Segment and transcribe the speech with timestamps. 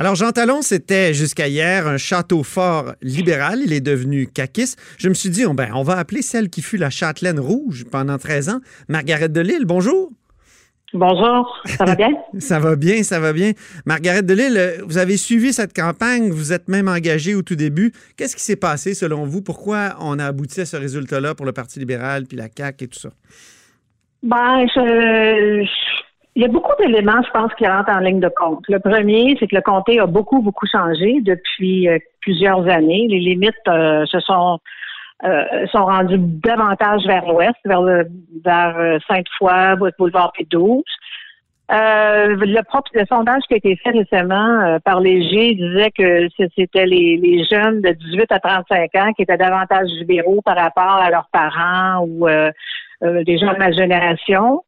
[0.00, 3.58] Alors, Jean Talon, c'était jusqu'à hier un château fort libéral.
[3.64, 4.78] Il est devenu caquiste.
[4.96, 7.84] Je me suis dit, oh, ben, on va appeler celle qui fut la châtelaine rouge
[7.90, 9.64] pendant 13 ans, Margaret Delille.
[9.64, 10.12] Bonjour.
[10.94, 12.10] Bonjour, ça va bien?
[12.38, 13.50] ça va bien, ça va bien.
[13.86, 17.92] Margaret Delille, vous avez suivi cette campagne, vous êtes même engagée au tout début.
[18.16, 19.42] Qu'est-ce qui s'est passé selon vous?
[19.42, 22.88] Pourquoi on a abouti à ce résultat-là pour le Parti libéral, puis la CAQ et
[22.88, 23.10] tout ça?
[24.22, 25.64] Ben, je,
[26.36, 28.64] il y a beaucoup d'éléments, je pense, qui rentrent en ligne de compte.
[28.68, 33.06] Le premier, c'est que le comté a beaucoup, beaucoup changé depuis euh, plusieurs années.
[33.08, 34.60] Les limites euh, se sont
[35.24, 38.06] euh, sont rendus davantage vers l'ouest, vers le
[38.44, 40.82] vers euh, Sainte-Foy, boulevard P12.
[41.70, 46.28] Euh, le, propre, le sondage qui a été fait récemment euh, par Léger disait que
[46.56, 50.84] c'était les, les, jeunes de 18 à 35 ans qui étaient davantage libéraux par rapport
[50.84, 52.26] à leurs parents ou
[53.02, 54.62] des gens de ma génération.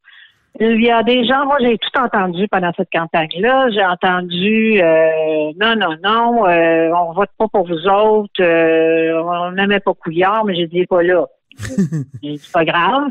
[0.59, 3.69] Il y a des gens, moi j'ai tout entendu pendant cette campagne-là.
[3.69, 9.51] J'ai entendu euh, non, non, non, euh, on vote pas pour vous autres, euh, on
[9.53, 11.25] n'aimait pas Couillard, mais j'ai dit pas là.
[11.57, 13.09] c'est pas grave.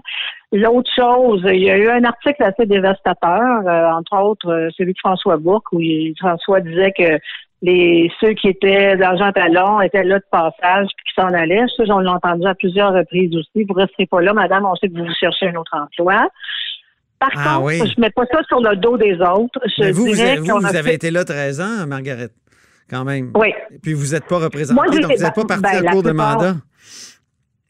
[0.53, 5.37] L'autre chose, il y a eu un article assez dévastateur, entre autres celui de François
[5.37, 5.81] Bourque, où
[6.19, 7.19] François disait que
[7.63, 11.67] les ceux qui étaient d'argent talon étaient là de passage puis qui s'en allaient.
[11.77, 13.65] Ça, on l'a entendu à plusieurs reprises aussi.
[13.65, 16.29] Vous resterez pas là, madame, on sait que vous cherchez un autre emploi.
[17.21, 17.79] Par ah, contre, oui.
[17.79, 19.61] je mets pas ça sur le dos des autres.
[19.67, 22.31] Je vous, vous, avez été là 13 ans, Margaret,
[22.89, 23.31] quand même.
[23.35, 23.53] Oui.
[23.71, 26.13] Et puis vous n'êtes pas représentée, donc vous n'êtes pas parti ben, en cours de
[26.13, 26.55] mandat.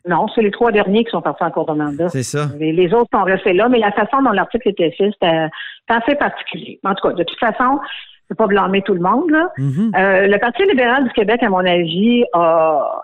[0.08, 2.08] Non, c'est les trois derniers qui sont partis en cours de mandat.
[2.08, 2.48] C'est ça.
[2.58, 5.48] Les, autres sont restés là, mais la façon dont l'article était fait, c'était
[5.88, 6.78] assez particulier.
[6.84, 7.80] En tout cas, de toute façon,
[8.28, 9.30] je ne pas blâmer tout le monde.
[9.30, 9.50] Là.
[9.58, 9.96] Mm-hmm.
[9.98, 12.24] euh, le Parti libéral du Québec, à mon avis,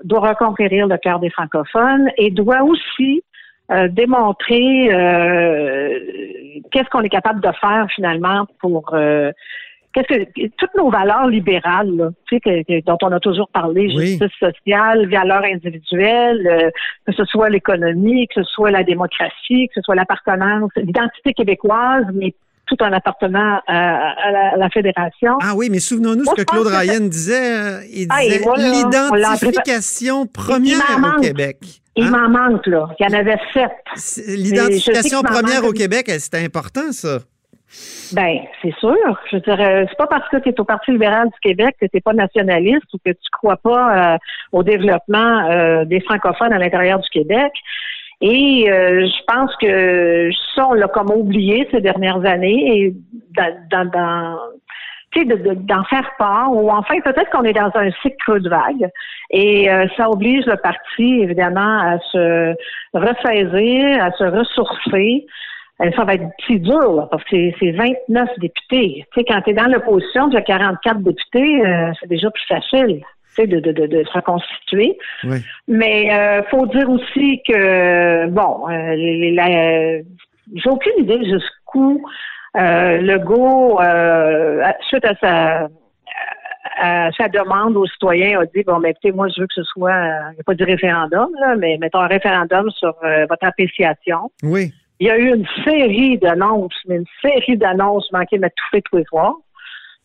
[0.05, 3.23] doit reconquérir le cœur des francophones et doit aussi
[3.73, 5.99] euh, démontrer euh,
[6.71, 9.33] qu'est-ce qu'on est capable de faire finalement pour euh,
[9.93, 14.31] qu'est-ce que toutes nos valeurs libérales, tu sais, que, dont on a toujours parlé, justice
[14.39, 16.71] sociale, valeurs individuelles,
[17.07, 22.05] que ce soit l'économie, que ce soit la démocratie, que ce soit l'appartenance, l'identité québécoise,
[22.15, 22.35] mais
[22.67, 25.39] tout en appartenant à, la, fédération.
[25.41, 27.89] Ah oui, mais souvenons-nous ce que Claude Ryan disait.
[27.93, 31.59] il ah, disait l'identification première au Québec.
[31.97, 32.11] Il hein?
[32.11, 32.89] m'en manque, là.
[32.99, 34.27] Il y en avait sept.
[34.29, 37.21] L'identification première au Québec, c'était important, ça.
[38.13, 38.97] Ben, c'est sûr.
[39.33, 42.01] Je dirais, c'est pas parce que tu es au Parti libéral du Québec que tu
[42.01, 44.19] pas nationaliste ou que tu crois pas euh,
[44.53, 47.53] au développement euh, des francophones à l'intérieur du Québec.
[48.21, 52.79] Et euh, je pense que ça, on l'a comme oublié ces dernières années.
[52.79, 52.95] Et
[53.71, 54.39] dans, dans,
[55.25, 58.91] d'en faire part, ou enfin peut-être qu'on est dans un cycle de vague,
[59.31, 62.55] et euh, ça oblige le parti évidemment à se
[62.93, 65.27] ressaisir, à se ressourcer.
[65.83, 69.05] Euh, ça va être si dur, parce que c'est 29 députés.
[69.13, 72.47] Tu sais, quand tu es dans l'opposition, tu as 44 députés, euh, c'est déjà plus
[72.47, 73.03] facile.
[73.39, 74.97] De, de, de, de, se reconstituer.
[75.69, 82.03] Mais euh, faut dire aussi que bon, j'ai aucune idée jusqu'où
[82.57, 85.69] euh, Legault, euh, suite à sa
[86.79, 89.63] à sa demande aux citoyens, a dit bon, ben, écoutez, moi, je veux que ce
[89.63, 89.95] soit,
[90.31, 94.31] il n'y a pas de référendum, là, mais mettons un référendum sur euh, votre appréciation.
[94.43, 94.73] Oui.
[95.01, 98.97] Il y a eu une série d'annonces, mais une série d'annonces manquées de tout tous
[98.97, 99.35] les soirs.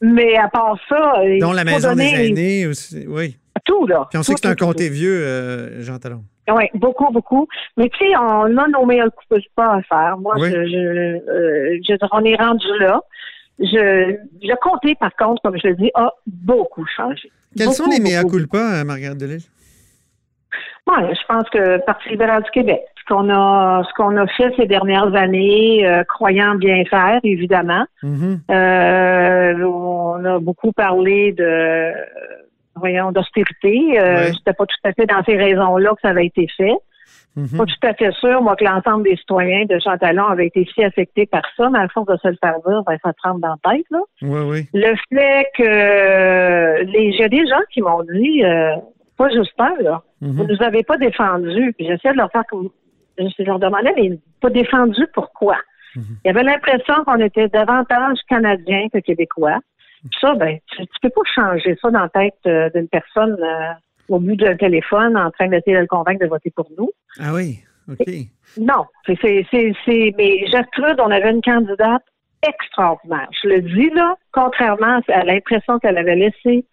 [0.02, 1.14] Mais à part ça.
[1.40, 3.38] Dont la maison des aînés aussi, oui.
[3.66, 4.08] Tout, là.
[4.10, 6.24] Puis on sait que c'est un comté vieux, euh, Jean Talon.
[6.50, 7.48] Oui, beaucoup, beaucoup.
[7.78, 10.18] Mais tu sais, on a nos meilleurs coups pas à faire.
[10.18, 13.02] Moi, je, euh, je, on est rendu là.
[13.60, 17.32] Je, le comté, par contre, comme je le dis, a beaucoup changé.
[17.56, 19.46] Quels sont les meilleurs culpas, Margaret Delille?
[20.88, 24.52] Moi, je pense que Parti libéral du Québec, ce qu'on a, ce qu'on a fait
[24.58, 27.86] ces dernières années, euh, croyant bien faire, évidemment.
[28.04, 28.40] Mm-hmm.
[28.50, 31.92] euh, on a beaucoup parlé de
[32.82, 34.00] voyons, d'austérité.
[34.00, 36.76] Euh, C'était pas tout à fait dans ces raisons-là que ça avait été fait.
[37.38, 37.58] Mm-hmm.
[37.58, 40.84] Pas tout à fait sûr, moi, que l'ensemble des citoyens de Chantalon avaient été si
[40.84, 43.56] affectés par ça, mais à force de se le faire dire, ben, ça tremble dans
[43.64, 44.00] la tête, là.
[44.22, 44.68] Oui, oui.
[44.74, 48.76] Le fait que les, j'ai des gens qui m'ont dit, euh,
[49.18, 50.02] pas juste là.
[50.22, 50.32] Mm-hmm.
[50.34, 51.74] Vous nous avez pas défendus.
[51.78, 52.70] Puis j'essaie de leur faire comme,
[53.18, 55.56] je leur demandais, mais pas défendus pourquoi?
[55.96, 56.18] Mm-hmm.
[56.26, 59.60] Il y avait l'impression qu'on était davantage Canadiens que Québécois
[60.20, 63.74] Ça, ben, tu, tu peux pas changer ça dans la tête euh, d'une personne euh,
[64.10, 66.90] au bout d'un téléphone en train d'essayer de le convaincre de voter pour nous.
[67.20, 67.60] Ah oui,
[67.90, 68.08] OK.
[68.58, 72.04] Non, c'est, c'est, mais Gertrude, on avait une candidate
[72.48, 73.30] extraordinaire.
[73.44, 76.66] Je le dis là, contrairement à l'impression qu'elle avait laissée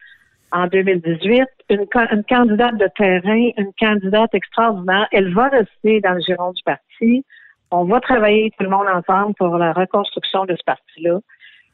[0.51, 5.07] en 2018, une, une candidate de terrain, une candidate extraordinaire.
[5.13, 7.25] Elle va rester dans le giron du parti.
[7.71, 11.19] On va travailler tout le monde ensemble pour la reconstruction de ce parti-là.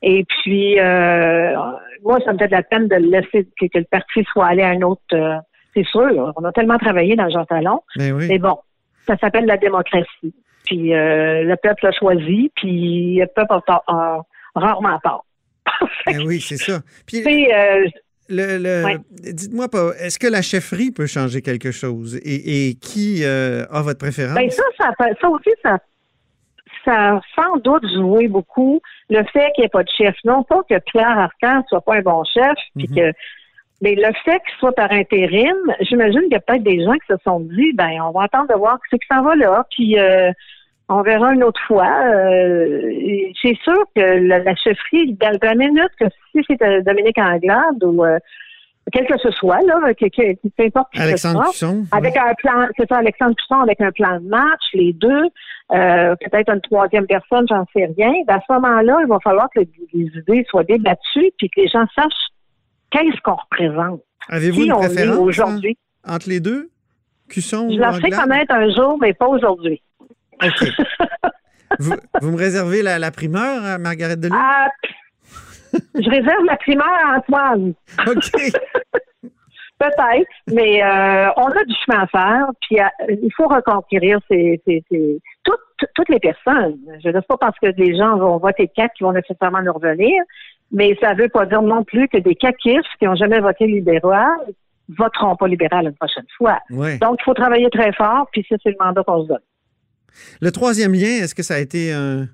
[0.06, 1.54] Et puis, euh,
[2.02, 4.46] moi, ça me fait de la peine de le laisser que, que le parti soit
[4.46, 5.00] allé à un autre.
[5.14, 5.36] euh,
[5.74, 7.80] c'est sûr, on a tellement travaillé dans Jean Talon.
[7.96, 8.26] Ben oui.
[8.28, 8.58] Mais bon,
[9.08, 10.34] ça s'appelle la démocratie.
[10.66, 14.20] Puis euh, le peuple a choisi, puis le peuple a, tort- a
[14.54, 15.24] rarement tort.
[16.06, 16.80] Ben oui, c'est ça.
[17.06, 17.22] Puis,
[17.52, 17.86] euh,
[18.28, 18.96] le, le- Ouais.
[19.32, 22.16] dites-moi pas, est-ce que la chefferie peut changer quelque chose?
[22.24, 24.34] Et, et qui euh, a votre préférence?
[24.36, 24.90] ben ça, ça,
[25.20, 25.78] ça aussi, ça,
[26.84, 30.14] ça a sans doute joué beaucoup le fait qu'il n'y ait pas de chef.
[30.24, 32.96] Non pas que Pierre Arcan soit pas un bon chef, puis Mhm.
[32.96, 33.12] que
[33.82, 37.06] mais le fait qu'il soit par intérim, j'imagine qu'il y a peut-être des gens qui
[37.08, 39.98] se sont dit, ben, on va attendre de voir ce qui s'en va là, puis
[39.98, 40.30] euh,
[40.88, 41.90] on verra une autre fois.
[42.06, 42.80] Euh,
[43.42, 48.04] c'est sûr que la, la chefferie, dans la minute que si c'était Dominique Anglade ou
[48.04, 48.18] euh,
[48.92, 51.84] quel que ce soit, là, que, que, peu importe ce Alexandre soit, Cusson?
[51.92, 55.24] avec un plan, c'est ça, Alexandre Cusson avec un plan de match, les deux,
[55.72, 58.12] euh, peut-être une troisième personne, j'en sais rien.
[58.26, 61.68] Ben, à ce moment-là, il va falloir que les idées soient débattues puis que les
[61.68, 62.12] gens sachent
[62.90, 64.02] qu'est-ce qu'on représente.
[64.28, 65.78] Avez-vous une préférence aujourd'hui?
[66.04, 66.70] hein, entre les deux?
[67.28, 69.82] Cusson Je ou la ferai connaître un jour, mais pas aujourd'hui.
[70.42, 70.68] OK.
[71.78, 74.34] vous, vous me réservez la, la primeur, à Margaret Delis?
[74.38, 74.68] Ah,
[75.94, 77.74] je réserve la primaire à Antoine.
[78.06, 78.30] OK.
[79.76, 82.84] Peut-être, mais euh, on a du chemin à faire, puis euh,
[83.22, 86.78] il faut reconquérir ces, ces- ces- toutes, toutes les personnes.
[87.02, 89.72] Je ne dis pas parce que des gens vont voter quatre qui vont nécessairement nous
[89.72, 90.14] revenir,
[90.70, 93.66] mais ça ne veut pas dire non plus que des caquistes qui n'ont jamais voté
[93.66, 94.30] libéral
[94.96, 96.60] voteront pas libéral une prochaine fois.
[96.70, 96.98] Ouais.
[96.98, 99.38] Donc, il faut travailler très fort, puis ça, c'est le mandat qu'on se donne.
[100.40, 102.26] Le troisième lien, est-ce que ça a été un,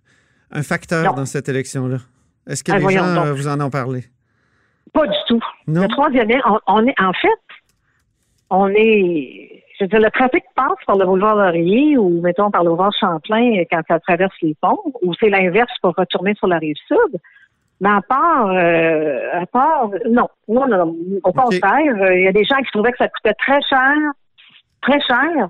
[0.51, 1.13] un facteur Non.
[1.15, 1.99] dans cette élection-là?
[2.47, 3.27] Est-ce que Ah, les gens donc.
[3.27, 4.05] euh, vous en ont parlé?
[4.93, 5.41] Pas du tout.
[5.67, 5.83] Non?
[5.83, 7.29] Le troisième lien, on, on est, en fait,
[8.51, 12.65] on est, je veux dire, le trafic passe par le boulevard Laurier ou, mettons, par
[12.65, 16.59] le boulevard Champlain quand ça traverse les ponts, ou c'est l'inverse pour retourner sur la
[16.59, 17.21] rive sud.
[17.81, 22.33] Mais à part, euh, à part, non, non, non, au contraire, euh, il y a
[22.33, 23.95] des gens qui trouvaient que ça coûtait très cher,
[24.83, 25.49] très cher.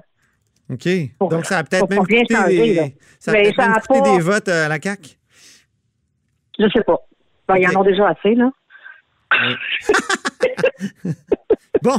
[0.70, 0.88] OK.
[1.18, 3.72] Pour- Donc, ça a peut-être même coûté, changer, des, ça a Mais peut-être ça même
[3.76, 5.16] a coûté pas- des votes à la CAQ?
[6.60, 6.98] Je sais pas.
[7.48, 7.76] Ben, Ils Ok.
[7.76, 8.50] en ont déjà assez, là.
[11.82, 11.96] Bon.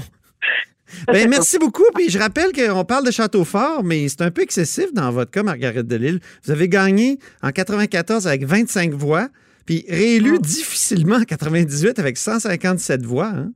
[1.07, 1.85] Ben, merci beaucoup.
[1.95, 5.41] Puis je rappelle qu'on parle de Château-Fort, mais c'est un peu excessif dans votre cas,
[5.43, 6.19] Margaret Delille.
[6.43, 9.29] Vous avez gagné en 94 avec 25 voix,
[9.65, 10.39] puis réélu Mm.
[10.39, 13.27] difficilement en 98 avec 157 voix.
[13.33, 13.51] hein.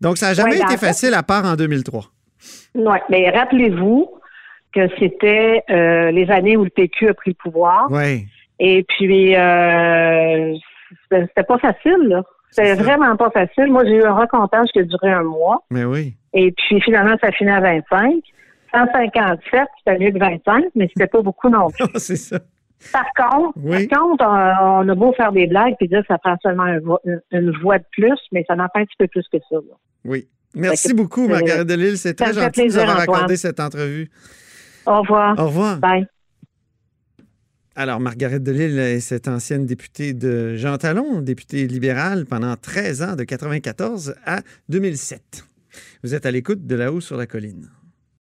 [0.00, 2.04] Donc, ça n'a jamais Ouais, ben, été en fait- facile à part en 2003.
[2.74, 4.10] Oui, mais rappelez-vous
[4.74, 7.86] que c'était euh, les années où le PQ a pris le pouvoir.
[7.90, 8.26] Oui.
[8.60, 10.54] Et puis, euh,
[11.10, 12.22] c'était pas facile, là.
[12.50, 13.66] C'était vraiment pas facile.
[13.70, 15.62] Moi, j'ai eu un recomptage qui a duré un mois.
[15.70, 16.14] Mais oui.
[16.32, 18.14] Et puis, finalement, ça finit à 25.
[18.74, 21.86] 157, c'était mieux que 25, mais c'était pas beaucoup non plus.
[21.96, 22.38] c'est ça.
[22.92, 23.86] Par contre, Oui.
[23.88, 26.62] par contre, on, on a beau faire des blagues puis dire que ça prend seulement
[26.64, 29.26] un vo- une, une voix de plus, mais ça en fait un petit peu plus
[29.32, 29.56] que ça.
[29.56, 29.74] là.
[30.04, 30.28] Oui.
[30.54, 31.96] Merci que, beaucoup, Margaret Delille.
[31.98, 34.10] C'est très gentil de nous avoir accordé cette entrevue.
[34.86, 35.38] Au revoir.
[35.38, 35.76] Au revoir.
[35.78, 36.06] Bye.
[37.80, 43.14] Alors, Margaret Delille est cette ancienne députée de Jean Talon, députée libérale pendant 13 ans,
[43.14, 45.44] de 94 à 2007.
[46.02, 47.70] Vous êtes à l'écoute de là-haut sur la colline.